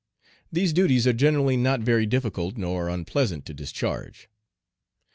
[0.51, 4.27] These duties are generally not very difficult nor unpleasant to discharge.